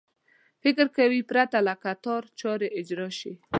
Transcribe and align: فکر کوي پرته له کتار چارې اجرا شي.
فکر 0.63 0.85
کوي 0.97 1.21
پرته 1.29 1.57
له 1.67 1.73
کتار 1.83 2.21
چارې 2.39 2.67
اجرا 2.79 3.09
شي. 3.19 3.33